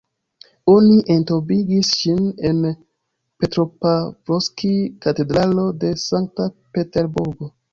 [0.71, 2.63] Oni entombigis ŝin en
[3.43, 6.45] Petropavlovskij-katedralo de Sankt
[6.79, 7.51] Peterburgo.